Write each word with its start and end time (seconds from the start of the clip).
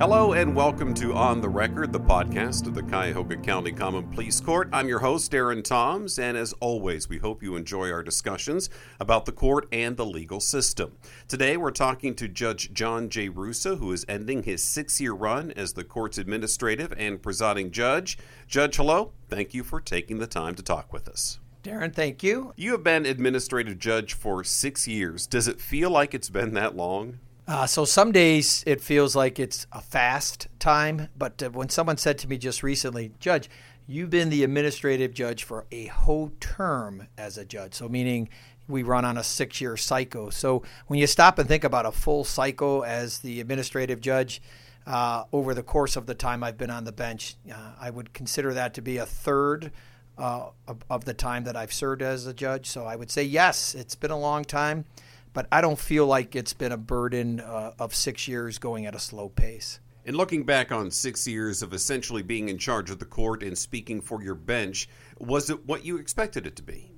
Hello 0.00 0.32
and 0.32 0.56
welcome 0.56 0.92
to 0.94 1.14
On 1.14 1.40
the 1.40 1.48
Record, 1.48 1.92
the 1.92 2.00
podcast 2.00 2.66
of 2.66 2.74
the 2.74 2.82
Cuyahoga 2.82 3.36
County 3.36 3.70
Common 3.70 4.10
Pleas 4.10 4.40
Court. 4.40 4.68
I'm 4.72 4.88
your 4.88 4.98
host, 4.98 5.30
Darren 5.30 5.62
Toms, 5.62 6.18
and 6.18 6.36
as 6.36 6.52
always, 6.54 7.08
we 7.08 7.18
hope 7.18 7.44
you 7.44 7.54
enjoy 7.54 7.92
our 7.92 8.02
discussions 8.02 8.68
about 8.98 9.24
the 9.24 9.30
court 9.30 9.68
and 9.70 9.96
the 9.96 10.04
legal 10.04 10.40
system. 10.40 10.96
Today, 11.28 11.56
we're 11.56 11.70
talking 11.70 12.16
to 12.16 12.26
Judge 12.26 12.72
John 12.72 13.08
J. 13.08 13.28
Russo, 13.28 13.76
who 13.76 13.92
is 13.92 14.04
ending 14.08 14.42
his 14.42 14.64
six 14.64 15.00
year 15.00 15.12
run 15.12 15.52
as 15.52 15.74
the 15.74 15.84
court's 15.84 16.18
administrative 16.18 16.92
and 16.96 17.22
presiding 17.22 17.70
judge. 17.70 18.18
Judge, 18.48 18.74
hello. 18.74 19.12
Thank 19.28 19.54
you 19.54 19.62
for 19.62 19.80
taking 19.80 20.18
the 20.18 20.26
time 20.26 20.56
to 20.56 20.62
talk 20.62 20.92
with 20.92 21.08
us. 21.08 21.38
Darren, 21.62 21.94
thank 21.94 22.24
you. 22.24 22.52
You 22.56 22.72
have 22.72 22.82
been 22.82 23.06
administrative 23.06 23.78
judge 23.78 24.12
for 24.12 24.42
six 24.42 24.88
years. 24.88 25.28
Does 25.28 25.46
it 25.46 25.60
feel 25.60 25.88
like 25.88 26.14
it's 26.14 26.30
been 26.30 26.52
that 26.54 26.74
long? 26.74 27.20
Uh, 27.46 27.66
so 27.66 27.84
some 27.84 28.10
days 28.10 28.64
it 28.66 28.80
feels 28.80 29.14
like 29.14 29.38
it's 29.38 29.66
a 29.70 29.80
fast 29.80 30.48
time, 30.58 31.08
but 31.16 31.42
uh, 31.42 31.50
when 31.50 31.68
someone 31.68 31.98
said 31.98 32.16
to 32.16 32.28
me 32.28 32.38
just 32.38 32.62
recently, 32.62 33.12
Judge, 33.20 33.50
you've 33.86 34.08
been 34.08 34.30
the 34.30 34.42
administrative 34.42 35.12
judge 35.12 35.44
for 35.44 35.66
a 35.70 35.86
whole 35.86 36.32
term 36.40 37.06
as 37.18 37.36
a 37.36 37.44
judge, 37.44 37.74
so 37.74 37.86
meaning 37.86 38.30
we 38.66 38.82
run 38.82 39.04
on 39.04 39.18
a 39.18 39.22
six 39.22 39.60
year 39.60 39.76
cycle. 39.76 40.30
So 40.30 40.62
when 40.86 40.98
you 40.98 41.06
stop 41.06 41.38
and 41.38 41.46
think 41.46 41.64
about 41.64 41.84
a 41.84 41.92
full 41.92 42.24
cycle 42.24 42.82
as 42.82 43.18
the 43.18 43.40
administrative 43.40 44.00
judge, 44.00 44.40
uh, 44.86 45.24
over 45.30 45.52
the 45.52 45.62
course 45.62 45.96
of 45.96 46.06
the 46.06 46.14
time 46.14 46.42
I've 46.42 46.56
been 46.56 46.70
on 46.70 46.84
the 46.84 46.92
bench, 46.92 47.36
uh, 47.52 47.72
I 47.78 47.90
would 47.90 48.14
consider 48.14 48.54
that 48.54 48.72
to 48.74 48.82
be 48.82 48.96
a 48.96 49.06
third 49.06 49.70
uh, 50.16 50.48
of, 50.66 50.78
of 50.88 51.04
the 51.04 51.14
time 51.14 51.44
that 51.44 51.56
I've 51.56 51.74
served 51.74 52.00
as 52.00 52.26
a 52.26 52.32
judge. 52.32 52.70
So 52.70 52.86
I 52.86 52.96
would 52.96 53.10
say, 53.10 53.22
yes, 53.22 53.74
it's 53.74 53.94
been 53.94 54.10
a 54.10 54.18
long 54.18 54.44
time 54.46 54.86
but 55.34 55.46
I 55.52 55.60
don't 55.60 55.78
feel 55.78 56.06
like 56.06 56.34
it's 56.34 56.54
been 56.54 56.72
a 56.72 56.78
burden 56.78 57.40
uh, 57.40 57.72
of 57.78 57.94
six 57.94 58.26
years 58.26 58.58
going 58.58 58.86
at 58.86 58.94
a 58.94 58.98
slow 58.98 59.28
pace. 59.28 59.80
And 60.06 60.16
looking 60.16 60.44
back 60.44 60.70
on 60.70 60.90
six 60.90 61.26
years 61.26 61.62
of 61.62 61.74
essentially 61.74 62.22
being 62.22 62.48
in 62.48 62.56
charge 62.56 62.90
of 62.90 62.98
the 62.98 63.04
court 63.04 63.42
and 63.42 63.56
speaking 63.56 64.00
for 64.00 64.22
your 64.22 64.34
bench, 64.34 64.88
was 65.18 65.50
it 65.50 65.66
what 65.66 65.84
you 65.84 65.96
expected 65.96 66.46
it 66.46 66.56
to 66.56 66.62
be? 66.62 66.90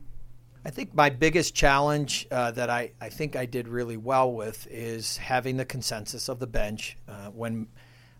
I 0.64 0.70
think 0.70 0.94
my 0.94 1.10
biggest 1.10 1.54
challenge 1.54 2.26
uh, 2.30 2.50
that 2.52 2.68
I, 2.68 2.90
I 3.00 3.08
think 3.08 3.36
I 3.36 3.46
did 3.46 3.68
really 3.68 3.96
well 3.96 4.32
with 4.32 4.66
is 4.68 5.16
having 5.16 5.56
the 5.56 5.64
consensus 5.64 6.28
of 6.28 6.40
the 6.40 6.48
bench 6.48 6.96
uh, 7.08 7.28
when 7.28 7.68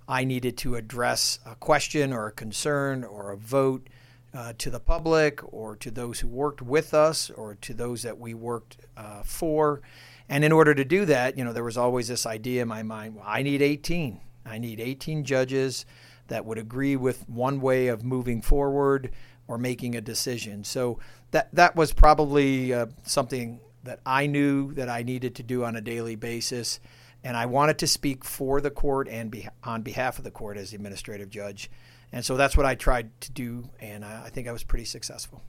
I 0.09 0.23
needed 0.23 0.57
to 0.59 0.77
address 0.77 1.41
a 1.45 1.57
question 1.57 2.13
or 2.13 2.29
a 2.29 2.33
concern 2.33 3.03
or 3.03 3.33
a 3.33 3.37
vote 3.37 3.89
uh, 4.35 4.53
to 4.59 4.71
the 4.71 4.81
public 4.81 5.41
or 5.53 5.77
to 5.77 5.91
those 5.91 6.21
who 6.21 6.29
worked 6.29 6.63
with 6.63 6.93
us 6.95 7.31
or 7.31 7.55
to 7.57 7.75
those 7.75 8.03
that 8.03 8.19
we 8.19 8.35
worked 8.35 8.79
uh, 8.97 9.23
for. 9.23 9.81
And 10.29 10.45
in 10.45 10.53
order 10.53 10.75
to 10.75 10.85
do 10.85 11.05
that, 11.07 11.39
you 11.39 11.45
know, 11.45 11.53
there 11.53 11.65
was 11.65 11.79
always 11.79 12.09
this 12.09 12.27
idea 12.27 12.63
in 12.63 12.69
my 12.69 12.83
mind 12.83 13.17
well, 13.17 13.25
I 13.27 13.43
need 13.43 13.63
18. 13.63 14.21
I 14.45 14.59
need 14.59 14.81
18 14.81 15.25
judges 15.25 15.87
that 16.29 16.45
would 16.45 16.59
agree 16.59 16.97
with 16.97 17.29
one 17.29 17.61
way 17.61 17.89
of 17.89 18.05
moving 18.05 18.43
forward 18.43 19.11
or 19.49 19.59
making 19.59 19.95
a 19.95 20.01
decision. 20.01 20.65
So 20.65 20.99
that, 21.31 21.49
that 21.55 21.77
was 21.77 21.93
probably 21.93 22.75
uh, 22.75 22.87
something 23.05 23.61
that 23.85 24.01
I 24.05 24.27
knew 24.27 24.75
that 24.75 24.89
I 24.89 25.03
needed 25.03 25.37
to 25.37 25.43
do 25.43 25.65
on 25.65 25.77
a 25.77 25.81
daily 25.81 26.17
basis. 26.17 26.81
And 27.27 27.37
I 27.37 27.47
wanted 27.47 27.79
to 27.79 27.89
speak 27.89 28.25
for 28.25 28.61
the 28.61 28.71
court 28.71 29.09
and 29.09 29.33
be, 29.33 29.49
on 29.65 29.83
behalf 29.83 30.19
of 30.19 30.23
the 30.23 30.31
court 30.31 30.57
as 30.57 30.71
the 30.71 30.77
administrative 30.77 31.29
judge. 31.29 31.69
And 32.13 32.25
so 32.25 32.37
that's 32.37 32.57
what 32.57 32.65
I 32.65 32.77
tried 32.77 33.21
to 33.23 33.33
do, 33.33 33.69
and 33.81 34.05
I 34.05 34.29
think 34.29 34.47
I 34.47 34.53
was 34.53 34.63
pretty 34.63 34.85
successful. 34.85 35.43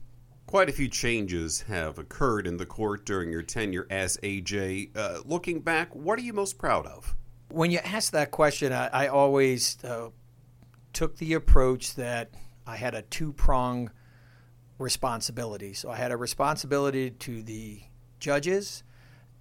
Quite 0.48 0.68
a 0.68 0.72
few 0.72 0.88
changes 0.88 1.60
have 1.68 2.00
occurred 2.00 2.48
in 2.48 2.56
the 2.56 2.66
court 2.66 3.06
during 3.06 3.30
your 3.30 3.42
tenure 3.42 3.86
as 3.90 4.16
AJ. 4.24 4.96
Uh, 4.96 5.20
looking 5.24 5.60
back, 5.60 5.94
what 5.94 6.18
are 6.18 6.22
you 6.22 6.32
most 6.32 6.58
proud 6.58 6.84
of? 6.84 7.14
When 7.50 7.70
you 7.70 7.78
ask 7.78 8.10
that 8.10 8.32
question, 8.32 8.72
I, 8.72 8.88
I 8.88 9.06
always 9.06 9.78
uh, 9.84 10.08
took 10.92 11.16
the 11.18 11.34
approach 11.34 11.94
that 11.94 12.32
I 12.66 12.74
had 12.74 12.96
a 12.96 13.02
two 13.02 13.32
prong 13.32 13.92
responsibility. 14.78 15.74
So 15.74 15.90
I 15.90 15.96
had 15.96 16.10
a 16.10 16.16
responsibility 16.16 17.10
to 17.10 17.40
the 17.40 17.82
judges, 18.18 18.82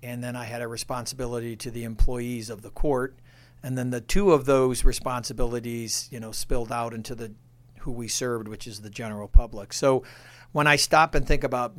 and 0.04 0.24
then 0.24 0.36
I 0.36 0.46
had 0.46 0.62
a 0.62 0.68
responsibility 0.68 1.56
to 1.58 1.72
the 1.72 1.84
employees 1.84 2.50
of 2.50 2.62
the 2.62 2.70
court 2.70 3.18
and 3.64 3.78
then 3.78 3.90
the 3.90 4.02
two 4.02 4.32
of 4.32 4.46
those 4.46 4.84
responsibilities, 4.84 6.08
you 6.12 6.20
know, 6.20 6.32
spilled 6.32 6.72
out 6.72 6.94
into 6.94 7.16
the 7.16 7.34
who 7.80 7.92
we 7.92 8.08
served, 8.08 8.48
which 8.48 8.68
is 8.68 8.82
the 8.82 8.90
general 8.90 9.28
public. 9.28 9.74
So 9.74 10.04
when 10.52 10.68
I 10.68 10.76
stop 10.76 11.16
and 11.16 11.26
think 11.26 11.44
about 11.44 11.76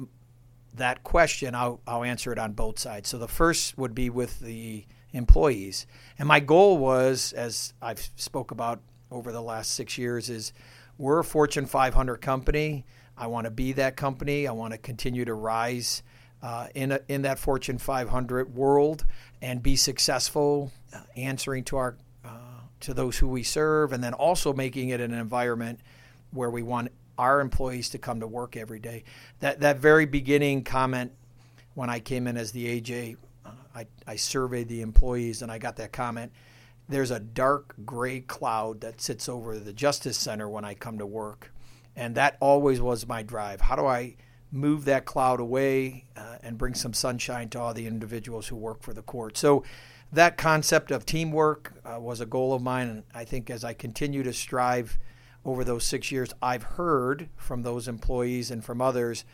that 0.75 1.03
question, 1.05 1.55
I'll, 1.55 1.81
I'll 1.87 2.05
answer 2.05 2.33
it 2.33 2.39
on 2.39 2.53
both 2.53 2.78
sides. 2.78 3.09
So 3.09 3.19
the 3.19 3.28
first 3.28 3.77
would 3.78 3.95
be 3.95 4.11
with 4.11 4.41
the 4.41 4.87
employees, 5.12 5.87
and 6.19 6.28
my 6.28 6.41
goal 6.41 6.78
was, 6.78 7.33
as 7.33 7.73
I've 7.81 8.11
spoke 8.17 8.51
about 8.51 8.81
over 9.11 9.33
the 9.33 9.43
last 9.43 9.73
six 9.73 9.97
years, 9.97 10.28
is 10.28 10.53
we're 10.97 11.21
a 11.21 11.25
Fortune 11.25 11.67
500 11.67 12.17
company. 12.17 12.84
I 13.17 13.27
want 13.27 13.47
to 13.47 13.51
be 13.51 13.73
that 13.73 13.97
company. 13.97 14.47
I 14.47 14.53
want 14.53 14.73
to 14.73 14.78
continue 14.78 15.25
to 15.25 15.34
rise 15.34 16.03
uh, 16.43 16.69
in 16.75 16.93
a, 16.93 17.00
in 17.09 17.22
that 17.22 17.38
Fortune 17.38 17.78
500 17.78 18.54
world 18.54 19.04
and 19.43 19.62
be 19.62 19.76
successful, 19.76 20.72
uh, 20.94 21.00
answering 21.16 21.65
to 21.65 21.76
our 21.76 21.97
uh, 22.25 22.31
to 22.81 22.94
those 22.94 23.19
who 23.19 23.28
we 23.28 23.43
serve, 23.43 23.93
and 23.93 24.03
then 24.03 24.15
also 24.15 24.53
making 24.53 24.91
it 24.91 25.00
an 25.00 25.12
environment 25.12 25.81
where 26.31 26.50
we 26.50 26.62
want 26.62 26.93
our 27.16 27.41
employees 27.41 27.88
to 27.91 27.98
come 27.98 28.21
to 28.21 28.27
work 28.27 28.56
every 28.56 28.78
day. 28.78 29.04
That 29.41 29.60
that 29.60 29.78
very 29.78 30.06
beginning 30.06 30.65
comment 30.65 31.12
when 31.75 31.91
I 31.91 32.00
came 32.00 32.27
in 32.27 32.37
as 32.37 32.53
the 32.53 32.81
AJ, 32.81 33.16
uh, 33.44 33.50
I, 33.75 33.87
I 34.06 34.16
surveyed 34.16 34.69
the 34.69 34.82
employees 34.82 35.43
and 35.43 35.50
I 35.50 35.59
got 35.59 35.77
that 35.77 35.93
comment. 35.93 36.32
There's 36.88 37.10
a 37.10 37.21
dark 37.21 37.75
gray 37.84 38.21
cloud 38.21 38.81
that 38.81 39.00
sits 39.00 39.28
over 39.28 39.59
the 39.59 39.72
Justice 39.72 40.16
Center 40.16 40.48
when 40.48 40.65
I 40.65 40.75
come 40.75 40.98
to 40.98 41.06
work, 41.06 41.53
and 41.94 42.15
that 42.15 42.37
always 42.41 42.81
was 42.81 43.06
my 43.06 43.22
drive. 43.22 43.60
How 43.60 43.77
do 43.77 43.87
I 43.87 44.16
move 44.50 44.84
that 44.86 45.04
cloud 45.04 45.41
away 45.41 46.04
uh, 46.16 46.36
and 46.42 46.56
bring 46.56 46.75
some 46.75 46.92
sunshine 46.92 47.48
to 47.50 47.60
all 47.60 47.75
the 47.75 47.86
individuals 47.86 48.48
who 48.48 48.56
work 48.56 48.82
for 48.82 48.94
the 48.94 49.03
court. 49.03 49.36
So 49.36 49.62
that 50.12 50.38
concept 50.38 50.91
of 50.91 51.04
teamwork 51.04 51.75
uh, 51.84 52.00
was 52.00 52.20
a 52.20 52.26
goal 52.26 52.54
of 52.54 52.62
mine, 52.62 52.88
and 52.88 53.03
I 53.14 53.25
think 53.25 53.50
as 53.50 53.62
I 53.62 53.75
continue 53.75 54.22
to 54.22 54.32
strive 54.32 54.98
over 55.44 55.64
those 55.64 55.84
six 55.84 56.10
years, 56.10 56.32
I've 56.41 56.62
heard 56.62 57.28
from 57.36 57.62
those 57.62 57.88
employees 57.88 58.50
and 58.50 58.64
from 58.64 58.81
others 58.81 59.25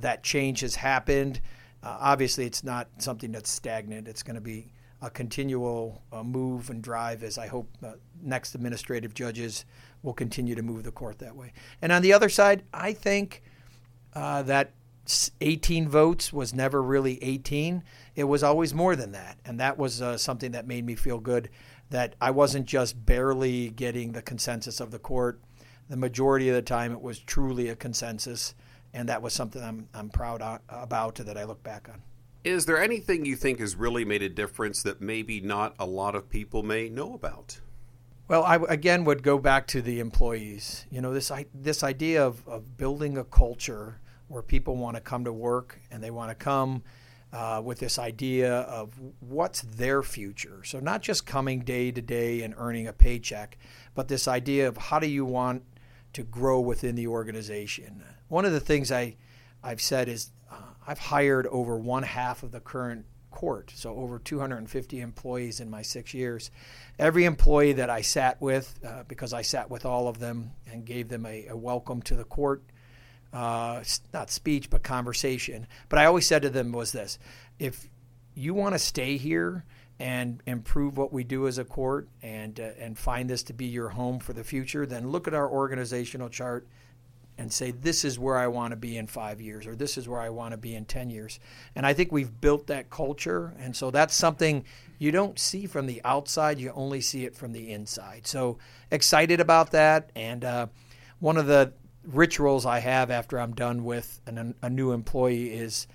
that 0.00 0.24
change 0.24 0.60
has 0.60 0.74
happened. 0.74 1.40
Uh, 1.82 1.96
obviously, 2.00 2.46
it's 2.46 2.64
not 2.64 2.88
something 2.98 3.30
that's 3.30 3.50
stagnant. 3.50 4.08
It's 4.08 4.22
going 4.22 4.34
to 4.34 4.40
be 4.40 4.72
a 5.00 5.10
continual 5.10 6.02
uh, 6.12 6.22
move 6.22 6.70
and 6.70 6.82
drive 6.82 7.22
as 7.22 7.38
I 7.38 7.46
hope 7.46 7.68
uh, 7.84 7.92
next 8.22 8.54
administrative 8.54 9.14
judges 9.14 9.64
will 10.02 10.14
continue 10.14 10.54
to 10.54 10.62
move 10.62 10.82
the 10.82 10.90
court 10.90 11.18
that 11.20 11.36
way. 11.36 11.52
And 11.80 11.92
on 11.92 12.02
the 12.02 12.12
other 12.12 12.28
side, 12.28 12.64
I 12.72 12.92
think– 12.92 13.42
uh, 14.14 14.42
that 14.42 14.72
18 15.40 15.88
votes 15.88 16.32
was 16.32 16.54
never 16.54 16.82
really 16.82 17.22
18. 17.22 17.82
It 18.14 18.24
was 18.24 18.42
always 18.42 18.72
more 18.72 18.96
than 18.96 19.12
that. 19.12 19.38
And 19.44 19.60
that 19.60 19.76
was 19.76 20.00
uh, 20.00 20.16
something 20.16 20.52
that 20.52 20.66
made 20.66 20.84
me 20.84 20.94
feel 20.94 21.18
good 21.18 21.50
that 21.90 22.14
I 22.20 22.30
wasn't 22.30 22.66
just 22.66 23.04
barely 23.04 23.70
getting 23.70 24.12
the 24.12 24.22
consensus 24.22 24.80
of 24.80 24.90
the 24.90 24.98
court. 24.98 25.40
The 25.88 25.96
majority 25.96 26.48
of 26.48 26.54
the 26.54 26.62
time, 26.62 26.92
it 26.92 27.02
was 27.02 27.18
truly 27.18 27.68
a 27.68 27.76
consensus. 27.76 28.54
And 28.94 29.08
that 29.08 29.20
was 29.20 29.34
something 29.34 29.62
I'm, 29.62 29.88
I'm 29.92 30.08
proud 30.08 30.60
about 30.68 31.16
that 31.16 31.36
I 31.36 31.44
look 31.44 31.62
back 31.62 31.88
on. 31.92 32.02
Is 32.44 32.66
there 32.66 32.80
anything 32.80 33.24
you 33.24 33.36
think 33.36 33.58
has 33.60 33.74
really 33.74 34.04
made 34.04 34.22
a 34.22 34.28
difference 34.28 34.82
that 34.82 35.00
maybe 35.00 35.40
not 35.40 35.74
a 35.78 35.86
lot 35.86 36.14
of 36.14 36.28
people 36.28 36.62
may 36.62 36.88
know 36.88 37.14
about? 37.14 37.60
Well, 38.28 38.44
I 38.44 38.56
again 38.56 39.04
would 39.04 39.22
go 39.22 39.38
back 39.38 39.66
to 39.68 39.82
the 39.82 40.00
employees. 40.00 40.86
You 40.90 41.02
know, 41.02 41.12
this 41.12 41.30
this 41.54 41.82
idea 41.82 42.26
of, 42.26 42.46
of 42.48 42.76
building 42.76 43.18
a 43.18 43.24
culture 43.24 44.00
where 44.28 44.42
people 44.42 44.76
want 44.76 44.96
to 44.96 45.00
come 45.00 45.24
to 45.24 45.32
work 45.32 45.80
and 45.90 46.02
they 46.02 46.10
want 46.10 46.30
to 46.30 46.34
come 46.34 46.82
uh, 47.32 47.60
with 47.64 47.80
this 47.80 47.98
idea 47.98 48.60
of 48.60 48.92
what's 49.20 49.62
their 49.62 50.02
future. 50.02 50.62
So, 50.64 50.78
not 50.78 51.02
just 51.02 51.26
coming 51.26 51.60
day 51.60 51.90
to 51.90 52.00
day 52.00 52.42
and 52.42 52.54
earning 52.56 52.86
a 52.86 52.92
paycheck, 52.92 53.58
but 53.94 54.08
this 54.08 54.28
idea 54.28 54.68
of 54.68 54.76
how 54.76 55.00
do 55.00 55.08
you 55.08 55.24
want 55.24 55.64
to 56.12 56.22
grow 56.22 56.60
within 56.60 56.94
the 56.94 57.08
organization. 57.08 58.04
One 58.28 58.44
of 58.44 58.52
the 58.52 58.60
things 58.60 58.92
I, 58.92 59.16
I've 59.64 59.80
said 59.80 60.08
is 60.08 60.30
uh, 60.50 60.54
I've 60.86 60.98
hired 60.98 61.48
over 61.48 61.76
one 61.76 62.04
half 62.04 62.44
of 62.44 62.52
the 62.52 62.60
current 62.60 63.04
court, 63.32 63.72
so 63.74 63.96
over 63.96 64.20
250 64.20 65.00
employees 65.00 65.58
in 65.58 65.68
my 65.68 65.82
six 65.82 66.14
years. 66.14 66.52
Every 67.00 67.24
employee 67.24 67.72
that 67.72 67.90
I 67.90 68.00
sat 68.00 68.40
with, 68.40 68.78
uh, 68.86 69.02
because 69.08 69.32
I 69.32 69.42
sat 69.42 69.68
with 69.68 69.84
all 69.84 70.06
of 70.06 70.20
them 70.20 70.52
and 70.70 70.84
gave 70.84 71.08
them 71.08 71.26
a, 71.26 71.48
a 71.48 71.56
welcome 71.56 72.00
to 72.02 72.14
the 72.14 72.22
court 72.22 72.62
uh, 73.34 73.82
not 74.12 74.30
speech, 74.30 74.70
but 74.70 74.82
conversation. 74.82 75.66
But 75.88 75.98
I 75.98 76.06
always 76.06 76.26
said 76.26 76.42
to 76.42 76.50
them 76.50 76.72
was 76.72 76.92
this: 76.92 77.18
if 77.58 77.88
you 78.34 78.54
want 78.54 78.74
to 78.74 78.78
stay 78.78 79.16
here 79.16 79.64
and 79.98 80.42
improve 80.46 80.96
what 80.96 81.12
we 81.12 81.24
do 81.24 81.46
as 81.46 81.58
a 81.58 81.64
court 81.64 82.08
and 82.22 82.58
uh, 82.58 82.70
and 82.78 82.96
find 82.96 83.28
this 83.28 83.42
to 83.44 83.52
be 83.52 83.66
your 83.66 83.90
home 83.90 84.18
for 84.20 84.32
the 84.32 84.44
future, 84.44 84.86
then 84.86 85.10
look 85.10 85.28
at 85.28 85.34
our 85.34 85.50
organizational 85.50 86.28
chart 86.28 86.66
and 87.36 87.52
say, 87.52 87.72
this 87.72 88.04
is 88.04 88.18
where 88.18 88.36
I 88.36 88.46
want 88.46 88.70
to 88.70 88.76
be 88.76 88.96
in 88.96 89.06
five 89.06 89.40
years, 89.40 89.66
or 89.66 89.74
this 89.74 89.98
is 89.98 90.08
where 90.08 90.20
I 90.20 90.28
want 90.28 90.52
to 90.52 90.56
be 90.56 90.74
in 90.74 90.84
10 90.84 91.10
years. 91.10 91.40
And 91.74 91.84
I 91.84 91.92
think 91.92 92.12
we've 92.12 92.40
built 92.40 92.68
that 92.68 92.90
culture. 92.90 93.54
And 93.58 93.74
so 93.74 93.90
that's 93.90 94.14
something 94.14 94.64
you 94.98 95.10
don't 95.10 95.38
see 95.38 95.66
from 95.66 95.86
the 95.86 96.00
outside, 96.04 96.60
you 96.60 96.70
only 96.74 97.00
see 97.00 97.24
it 97.24 97.34
from 97.34 97.52
the 97.52 97.72
inside. 97.72 98.26
So 98.26 98.58
excited 98.90 99.40
about 99.40 99.72
that. 99.72 100.10
And 100.14 100.44
uh, 100.44 100.66
one 101.18 101.36
of 101.36 101.46
the 101.46 101.72
rituals 102.06 102.66
I 102.66 102.78
have 102.80 103.10
after 103.10 103.38
I'm 103.38 103.54
done 103.54 103.84
with 103.84 104.20
an, 104.26 104.54
a 104.62 104.70
new 104.70 104.92
employee 104.92 105.52
is 105.52 105.86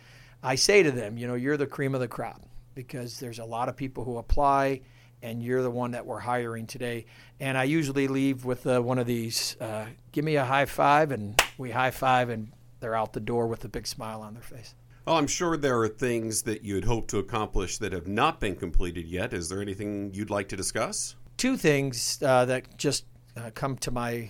I 0.41 0.55
say 0.55 0.83
to 0.83 0.91
them, 0.91 1.17
you 1.17 1.27
know, 1.27 1.35
you're 1.35 1.57
the 1.57 1.67
cream 1.67 1.93
of 1.93 2.01
the 2.01 2.07
crop 2.07 2.41
because 2.75 3.19
there's 3.19 3.39
a 3.39 3.45
lot 3.45 3.69
of 3.69 3.75
people 3.75 4.03
who 4.05 4.17
apply 4.17 4.81
and 5.21 5.43
you're 5.43 5.61
the 5.61 5.71
one 5.71 5.91
that 5.91 6.05
we're 6.05 6.19
hiring 6.19 6.65
today. 6.65 7.05
And 7.39 7.57
I 7.57 7.65
usually 7.65 8.07
leave 8.07 8.45
with 8.45 8.65
uh, 8.65 8.79
one 8.81 8.99
of 8.99 9.07
these 9.07 9.57
uh, 9.59 9.87
give 10.11 10.23
me 10.23 10.37
a 10.37 10.45
high 10.45 10.65
five, 10.65 11.11
and 11.11 11.41
we 11.57 11.71
high 11.71 11.91
five, 11.91 12.29
and 12.29 12.51
they're 12.79 12.95
out 12.95 13.13
the 13.13 13.19
door 13.19 13.47
with 13.47 13.65
a 13.65 13.67
big 13.67 13.85
smile 13.85 14.21
on 14.21 14.33
their 14.33 14.43
face. 14.43 14.75
Well, 15.05 15.17
I'm 15.17 15.27
sure 15.27 15.57
there 15.57 15.79
are 15.81 15.87
things 15.87 16.43
that 16.43 16.63
you'd 16.63 16.85
hope 16.85 17.07
to 17.09 17.17
accomplish 17.17 17.79
that 17.79 17.93
have 17.93 18.07
not 18.07 18.39
been 18.39 18.55
completed 18.55 19.07
yet. 19.07 19.33
Is 19.33 19.49
there 19.49 19.61
anything 19.61 20.13
you'd 20.13 20.29
like 20.29 20.47
to 20.49 20.55
discuss? 20.55 21.15
Two 21.37 21.57
things 21.57 22.21
uh, 22.21 22.45
that 22.45 22.77
just 22.77 23.05
uh, 23.35 23.49
come 23.53 23.75
to 23.77 23.91
my 23.91 24.29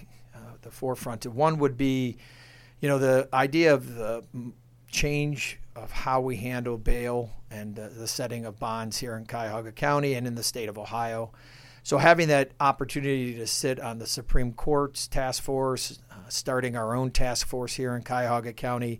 the 0.62 0.72
forefront. 0.72 1.26
One 1.26 1.60
would 1.60 1.78
be, 1.78 2.18
you 2.80 2.90
know, 2.90 2.98
the 2.98 3.30
idea 3.34 3.74
of 3.74 3.96
the 3.96 4.24
change 4.90 5.60
of 5.76 5.92
how 5.92 6.22
we 6.22 6.38
handle 6.38 6.78
bail 6.78 7.32
and 7.52 7.78
uh, 7.80 7.90
the 7.96 8.08
setting 8.08 8.46
of 8.46 8.60
bonds 8.60 8.98
here 8.98 9.16
in 9.16 9.26
Cuyahoga 9.26 9.72
County 9.72 10.14
and 10.14 10.28
in 10.28 10.36
the 10.36 10.44
state 10.44 10.70
of 10.70 10.78
Ohio. 10.78 11.32
So, 11.84 11.98
having 11.98 12.28
that 12.28 12.52
opportunity 12.60 13.36
to 13.36 13.48
sit 13.48 13.80
on 13.80 14.00
the 14.00 14.06
Supreme 14.06 14.54
Court's 14.54 15.08
task 15.08 15.42
force, 15.42 16.00
uh, 16.12 16.16
starting 16.28 16.76
our 16.76 16.94
own 16.94 17.12
task 17.12 17.48
force 17.48 17.74
here 17.74 17.96
in 17.96 18.04
Cuyahoga 18.04 18.54
County, 18.54 19.00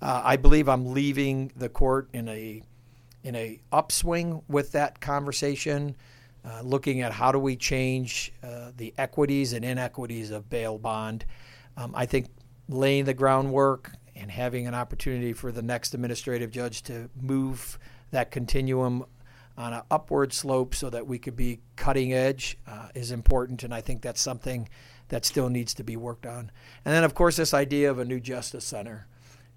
uh, 0.00 0.22
I 0.24 0.36
believe 0.36 0.68
I'm 0.68 0.92
leaving 0.92 1.52
the 1.54 1.68
court 1.68 2.08
in 2.12 2.28
a 2.28 2.62
in 3.22 3.34
a 3.34 3.60
upswing 3.72 4.42
with 4.48 4.72
that 4.72 5.00
conversation, 5.00 5.96
uh, 6.44 6.60
looking 6.62 7.00
at 7.00 7.12
how 7.12 7.32
do 7.32 7.38
we 7.38 7.56
change 7.56 8.32
uh, 8.42 8.70
the 8.76 8.92
equities 8.98 9.52
and 9.52 9.64
inequities 9.64 10.30
of 10.30 10.48
bail 10.50 10.78
bond. 10.78 11.24
Um, 11.76 11.92
I 11.94 12.06
think 12.06 12.26
laying 12.68 13.04
the 13.04 13.14
groundwork 13.14 13.90
and 14.16 14.30
having 14.30 14.66
an 14.66 14.74
opportunity 14.74 15.32
for 15.32 15.52
the 15.52 15.62
next 15.62 15.94
administrative 15.94 16.50
judge 16.50 16.82
to 16.82 17.08
move 17.20 17.78
that 18.10 18.30
continuum 18.30 19.04
on 19.56 19.72
an 19.72 19.82
upward 19.90 20.32
slope 20.32 20.74
so 20.74 20.90
that 20.90 21.06
we 21.06 21.18
could 21.18 21.36
be 21.36 21.60
cutting 21.76 22.12
edge 22.12 22.58
uh, 22.66 22.88
is 22.94 23.10
important, 23.10 23.62
and 23.62 23.72
I 23.72 23.80
think 23.80 24.02
that's 24.02 24.20
something 24.20 24.68
that 25.08 25.24
still 25.24 25.48
needs 25.48 25.74
to 25.74 25.84
be 25.84 25.96
worked 25.96 26.26
on. 26.26 26.50
And 26.84 26.94
then, 26.94 27.04
of 27.04 27.14
course, 27.14 27.36
this 27.36 27.54
idea 27.54 27.90
of 27.90 27.98
a 27.98 28.04
new 28.04 28.20
justice 28.20 28.64
center. 28.64 29.06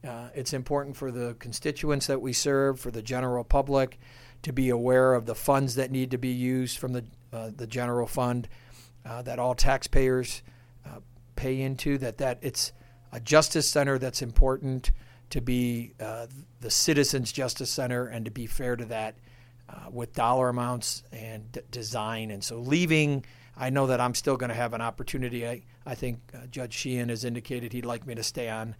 Uh, 0.07 0.29
it's 0.35 0.53
important 0.53 0.95
for 0.95 1.11
the 1.11 1.35
constituents 1.39 2.07
that 2.07 2.21
we 2.21 2.31
serve, 2.31 2.79
for 2.79 2.91
the 2.91 3.01
general 3.01 3.43
public, 3.43 3.99
to 4.43 4.53
be 4.53 4.69
aware 4.69 5.13
of 5.13 5.25
the 5.25 5.35
funds 5.35 5.75
that 5.75 5.91
need 5.91 6.11
to 6.11 6.17
be 6.17 6.29
used 6.29 6.77
from 6.77 6.93
the 6.93 7.05
uh, 7.33 7.51
the 7.55 7.67
general 7.67 8.07
fund 8.07 8.47
uh, 9.05 9.21
that 9.21 9.39
all 9.39 9.55
taxpayers 9.55 10.41
uh, 10.85 10.99
pay 11.35 11.61
into. 11.61 11.97
That 11.97 12.17
that 12.19 12.39
it's 12.41 12.71
a 13.11 13.19
justice 13.19 13.67
center 13.67 13.97
that's 13.97 14.21
important 14.21 14.91
to 15.29 15.41
be 15.41 15.93
uh, 15.99 16.27
the 16.61 16.71
citizens 16.71 17.31
justice 17.31 17.69
center 17.69 18.07
and 18.07 18.25
to 18.25 18.31
be 18.31 18.45
fair 18.45 18.75
to 18.75 18.85
that 18.85 19.15
uh, 19.69 19.89
with 19.91 20.13
dollar 20.13 20.49
amounts 20.49 21.03
and 21.11 21.51
d- 21.51 21.61
design 21.71 22.31
and 22.31 22.43
so 22.43 22.59
leaving 22.59 23.25
i 23.57 23.69
know 23.69 23.87
that 23.87 23.99
i'm 23.99 24.13
still 24.13 24.37
going 24.37 24.49
to 24.49 24.55
have 24.55 24.73
an 24.73 24.81
opportunity 24.81 25.47
i, 25.47 25.61
I 25.85 25.95
think 25.95 26.19
uh, 26.33 26.45
judge 26.49 26.73
sheehan 26.73 27.09
has 27.09 27.25
indicated 27.25 27.73
he'd 27.73 27.85
like 27.85 28.07
me 28.07 28.15
to 28.15 28.23
stay 28.23 28.49
on 28.49 28.75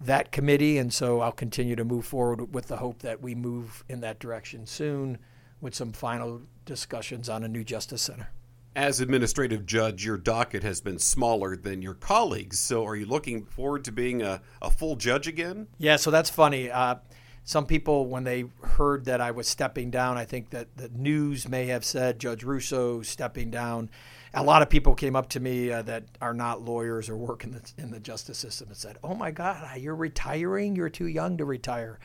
that 0.00 0.32
committee 0.32 0.78
and 0.78 0.92
so 0.92 1.20
i'll 1.20 1.32
continue 1.32 1.76
to 1.76 1.84
move 1.84 2.04
forward 2.04 2.52
with 2.54 2.66
the 2.66 2.76
hope 2.76 3.00
that 3.00 3.20
we 3.20 3.34
move 3.34 3.84
in 3.88 4.00
that 4.00 4.18
direction 4.18 4.66
soon 4.66 5.18
with 5.60 5.74
some 5.74 5.92
final 5.92 6.42
discussions 6.64 7.28
on 7.28 7.42
a 7.44 7.48
new 7.48 7.64
justice 7.64 8.02
center 8.02 8.28
as 8.76 9.00
administrative 9.00 9.66
judge, 9.66 10.04
your 10.04 10.16
docket 10.16 10.64
has 10.64 10.80
been 10.80 10.98
smaller 10.98 11.56
than 11.56 11.80
your 11.80 11.94
colleagues. 11.94 12.58
So, 12.58 12.84
are 12.84 12.96
you 12.96 13.06
looking 13.06 13.44
forward 13.44 13.84
to 13.84 13.92
being 13.92 14.22
a, 14.22 14.42
a 14.60 14.70
full 14.70 14.96
judge 14.96 15.28
again? 15.28 15.68
Yeah, 15.78 15.94
so 15.96 16.10
that's 16.10 16.30
funny. 16.30 16.70
Uh, 16.70 16.96
some 17.44 17.66
people, 17.66 18.06
when 18.06 18.24
they 18.24 18.46
heard 18.62 19.04
that 19.04 19.20
I 19.20 19.30
was 19.30 19.46
stepping 19.46 19.90
down, 19.90 20.16
I 20.16 20.24
think 20.24 20.50
that 20.50 20.76
the 20.76 20.88
news 20.88 21.48
may 21.48 21.66
have 21.66 21.84
said 21.84 22.18
Judge 22.18 22.42
Russo 22.42 23.02
stepping 23.02 23.50
down. 23.50 23.90
A 24.34 24.42
lot 24.42 24.62
of 24.62 24.68
people 24.68 24.94
came 24.94 25.14
up 25.14 25.28
to 25.30 25.40
me 25.40 25.70
uh, 25.70 25.82
that 25.82 26.04
are 26.20 26.34
not 26.34 26.62
lawyers 26.62 27.08
or 27.08 27.16
work 27.16 27.44
in 27.44 27.52
the, 27.52 27.72
in 27.78 27.90
the 27.90 28.00
justice 28.00 28.38
system 28.38 28.68
and 28.68 28.76
said, 28.76 28.98
"Oh 29.02 29.14
my 29.14 29.30
God, 29.30 29.78
you're 29.78 29.94
retiring? 29.94 30.74
You're 30.76 30.88
too 30.88 31.06
young 31.06 31.38
to 31.38 31.44
retire." 31.44 31.98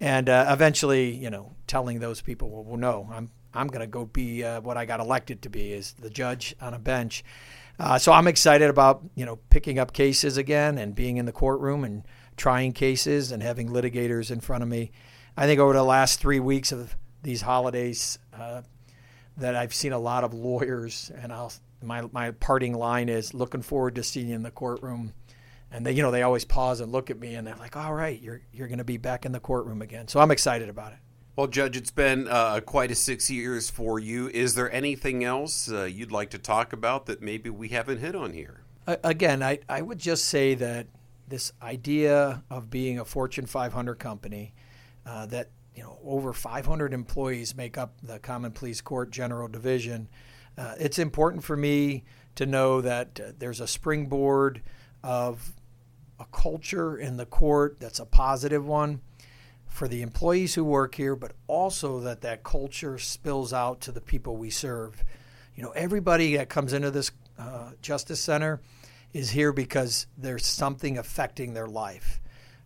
And 0.00 0.28
uh, 0.28 0.46
eventually, 0.48 1.10
you 1.14 1.30
know, 1.30 1.52
telling 1.66 2.00
those 2.00 2.20
people, 2.20 2.50
"Well, 2.50 2.64
well 2.64 2.76
no, 2.76 3.08
I'm 3.12 3.30
I'm 3.56 3.68
going 3.68 3.80
to 3.80 3.86
go 3.86 4.04
be 4.04 4.44
uh, 4.44 4.60
what 4.60 4.76
I 4.76 4.84
got 4.84 5.00
elected 5.00 5.42
to 5.42 5.48
be 5.48 5.72
is 5.72 5.92
the 5.94 6.10
judge 6.10 6.54
on 6.60 6.74
a 6.74 6.78
bench. 6.78 7.24
Uh, 7.78 7.98
so 7.98 8.12
I'm 8.12 8.26
excited 8.26 8.70
about 8.70 9.02
you 9.14 9.26
know 9.26 9.36
picking 9.50 9.78
up 9.78 9.92
cases 9.92 10.36
again 10.36 10.78
and 10.78 10.94
being 10.94 11.16
in 11.16 11.26
the 11.26 11.32
courtroom 11.32 11.84
and 11.84 12.04
trying 12.36 12.72
cases 12.72 13.32
and 13.32 13.42
having 13.42 13.68
litigators 13.68 14.30
in 14.30 14.40
front 14.40 14.62
of 14.62 14.68
me. 14.68 14.92
I 15.36 15.46
think 15.46 15.60
over 15.60 15.72
the 15.72 15.82
last 15.82 16.20
three 16.20 16.40
weeks 16.40 16.72
of 16.72 16.96
these 17.22 17.42
holidays 17.42 18.18
uh, 18.32 18.62
that 19.36 19.54
I've 19.54 19.74
seen 19.74 19.92
a 19.92 19.98
lot 19.98 20.24
of 20.24 20.32
lawyers, 20.32 21.10
and 21.14 21.32
I'll, 21.32 21.52
my 21.82 22.02
my 22.12 22.30
parting 22.32 22.74
line 22.74 23.08
is 23.08 23.34
looking 23.34 23.62
forward 23.62 23.94
to 23.96 24.02
seeing 24.02 24.28
you 24.28 24.34
in 24.34 24.42
the 24.42 24.50
courtroom. 24.50 25.12
And 25.70 25.84
they, 25.84 25.92
you 25.92 26.02
know, 26.02 26.12
they 26.12 26.22
always 26.22 26.44
pause 26.44 26.80
and 26.80 26.92
look 26.92 27.10
at 27.10 27.18
me, 27.18 27.34
and 27.34 27.46
they're 27.46 27.56
like, 27.56 27.76
"All 27.76 27.92
right, 27.92 28.20
you're 28.20 28.40
you're 28.52 28.68
going 28.68 28.78
to 28.78 28.84
be 28.84 28.98
back 28.98 29.26
in 29.26 29.32
the 29.32 29.40
courtroom 29.40 29.82
again." 29.82 30.06
So 30.08 30.20
I'm 30.20 30.30
excited 30.30 30.68
about 30.68 30.92
it. 30.92 30.98
Well, 31.36 31.48
Judge, 31.48 31.76
it's 31.76 31.90
been 31.90 32.28
uh, 32.28 32.60
quite 32.60 32.90
a 32.90 32.94
six 32.94 33.30
years 33.30 33.68
for 33.68 33.98
you. 33.98 34.28
Is 34.28 34.54
there 34.54 34.72
anything 34.72 35.22
else 35.22 35.70
uh, 35.70 35.84
you'd 35.84 36.10
like 36.10 36.30
to 36.30 36.38
talk 36.38 36.72
about 36.72 37.04
that 37.06 37.20
maybe 37.20 37.50
we 37.50 37.68
haven't 37.68 37.98
hit 37.98 38.16
on 38.16 38.32
here? 38.32 38.62
Again, 38.86 39.42
I, 39.42 39.58
I 39.68 39.82
would 39.82 39.98
just 39.98 40.24
say 40.26 40.54
that 40.54 40.86
this 41.28 41.52
idea 41.60 42.42
of 42.48 42.70
being 42.70 42.98
a 42.98 43.04
Fortune 43.04 43.44
500 43.44 43.96
company, 43.96 44.54
uh, 45.04 45.26
that 45.26 45.50
you 45.74 45.82
know 45.82 45.98
over 46.04 46.32
500 46.32 46.94
employees 46.94 47.54
make 47.54 47.76
up 47.76 48.00
the 48.02 48.18
Common 48.18 48.52
Pleas 48.52 48.80
Court 48.80 49.10
General 49.10 49.48
Division. 49.48 50.08
Uh, 50.58 50.74
it's 50.78 50.98
important 50.98 51.44
for 51.44 51.56
me 51.56 52.04
to 52.34 52.46
know 52.46 52.80
that 52.80 53.20
uh, 53.20 53.32
there's 53.38 53.60
a 53.60 53.66
springboard 53.66 54.62
of 55.02 55.52
a 56.18 56.24
culture 56.26 56.96
in 56.96 57.16
the 57.16 57.26
court 57.26 57.78
that's 57.78 57.98
a 57.98 58.06
positive 58.06 58.66
one 58.66 59.00
for 59.66 59.88
the 59.88 60.00
employees 60.00 60.54
who 60.54 60.64
work 60.64 60.94
here, 60.94 61.14
but 61.14 61.32
also 61.46 62.00
that 62.00 62.22
that 62.22 62.42
culture 62.42 62.98
spills 62.98 63.52
out 63.52 63.80
to 63.82 63.92
the 63.92 64.00
people 64.00 64.36
we 64.36 64.48
serve. 64.48 65.04
You 65.54 65.62
know, 65.62 65.70
everybody 65.72 66.36
that 66.36 66.48
comes 66.48 66.72
into 66.72 66.90
this 66.90 67.10
uh, 67.38 67.72
justice 67.82 68.20
center 68.20 68.60
is 69.12 69.30
here 69.30 69.52
because 69.52 70.06
there's 70.16 70.46
something 70.46 70.96
affecting 70.96 71.52
their 71.52 71.66
life, 71.66 72.20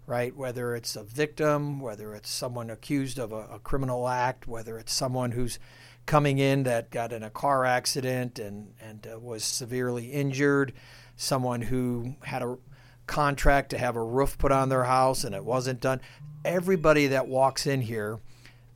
right? 0.07 0.35
Whether 0.37 0.77
it's 0.77 0.95
a 0.95 1.03
victim, 1.03 1.81
whether 1.81 2.15
it's 2.15 2.31
someone 2.31 2.71
accused 2.71 3.19
of 3.19 3.33
a, 3.33 3.47
a 3.53 3.59
criminal 3.59 4.09
act, 4.09 4.47
whether 4.47 4.79
it's 4.79 4.93
someone 4.93 5.33
who's 5.33 5.59
coming 6.11 6.39
in 6.39 6.65
that 6.65 6.91
got 6.91 7.13
in 7.13 7.23
a 7.23 7.31
car 7.31 7.65
accident 7.65 8.41
and 8.41 8.75
and 8.81 9.07
uh, 9.07 9.17
was 9.17 9.45
severely 9.45 10.07
injured, 10.07 10.73
someone 11.15 11.63
who 11.63 12.17
had 12.25 12.43
a 12.43 12.59
contract 13.07 13.71
to 13.71 13.79
have 13.79 13.95
a 13.95 14.03
roof 14.03 14.37
put 14.37 14.51
on 14.51 14.69
their 14.69 14.83
house 14.83 15.23
and 15.23 15.37
it 15.37 15.45
wasn't 15.45 15.81
done. 15.81 16.01
Everybody 16.45 17.07
that 17.07 17.29
walks 17.29 17.65
in 17.65 17.81
here 17.81 18.19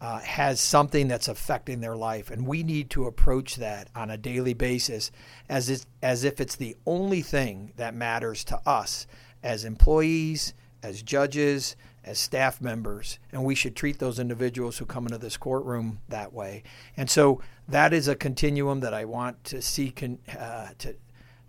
uh, 0.01 0.21
has 0.21 0.61
something 0.61 1.09
that's 1.09 1.27
affecting 1.27 1.81
their 1.81 1.97
life, 1.97 2.31
and 2.31 2.47
we 2.47 2.63
need 2.63 2.89
to 2.91 3.07
approach 3.07 3.57
that 3.57 3.89
on 3.97 4.11
a 4.11 4.17
daily 4.17 4.55
basis 4.55 5.11
as 5.49 5.69
it, 5.69 5.87
as 6.03 6.23
if 6.23 6.41
it's 6.41 6.55
the 6.55 6.77
only 6.87 7.21
thing 7.21 7.73
that 7.77 7.97
matters 7.97 8.45
to 8.45 8.61
us 8.65 9.09
as 9.43 9.65
employees, 9.65 10.55
as 10.85 11.03
judges, 11.03 11.75
as 12.05 12.19
staff 12.19 12.61
members, 12.61 13.19
and 13.33 13.45
we 13.45 13.55
should 13.55 13.75
treat 13.75 13.99
those 13.99 14.19
individuals 14.19 14.79
who 14.79 14.87
come 14.87 15.07
into 15.07 15.19
this 15.19 15.37
courtroom 15.37 16.01
that 16.09 16.33
way. 16.33 16.63
And 16.97 17.09
so 17.09 17.41
that 17.69 17.93
is 17.93 18.09
a 18.09 18.15
continuum 18.15 18.81
that 18.81 18.95
I 18.95 19.05
want 19.05 19.43
to 19.45 19.63
see 19.63 19.91
con, 19.91 20.19
uh, 20.39 20.69
to 20.79 20.97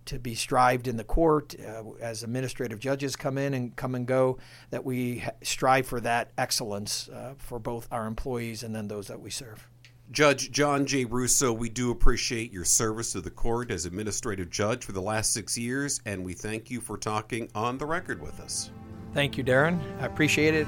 to 0.06 0.20
be 0.20 0.36
strived 0.36 0.88
in 0.88 0.98
the 0.98 1.04
court 1.04 1.56
uh, 1.60 1.84
as 2.00 2.22
administrative 2.22 2.80
judges 2.80 3.16
come 3.16 3.40
in 3.40 3.56
and 3.56 3.76
come 3.76 3.96
and 3.96 4.06
go, 4.06 4.38
that 4.70 4.86
we 4.86 5.24
strive 5.42 5.88
for 5.88 6.00
that 6.00 6.32
excellence 6.38 7.10
uh, 7.10 7.34
for 7.38 7.58
both 7.58 7.88
our 7.92 8.06
employees 8.06 8.62
and 8.62 8.76
then 8.76 8.88
those 8.88 9.08
that 9.08 9.20
we 9.20 9.32
serve. 9.32 9.68
Judge 10.12 10.52
John 10.52 10.86
J. 10.86 11.06
Russo, 11.06 11.52
we 11.52 11.70
do 11.70 11.90
appreciate 11.90 12.54
your 12.54 12.66
service 12.66 13.14
to 13.14 13.22
the 13.22 13.32
court 13.32 13.72
as 13.72 13.86
administrative 13.86 14.52
judge 14.52 14.86
for 14.86 14.92
the 14.92 15.02
last 15.02 15.34
six 15.34 15.58
years, 15.58 16.00
and 16.06 16.24
we 16.24 16.34
thank 16.34 16.70
you 16.70 16.80
for 16.80 16.98
talking 16.98 17.50
on 17.56 17.80
the 17.80 17.88
record 17.88 18.22
with 18.22 18.40
us. 18.40 18.70
Thank 19.16 19.38
you, 19.38 19.46
Darren. 19.46 19.80
I 20.02 20.06
appreciate 20.08 20.54
it. 20.54 20.68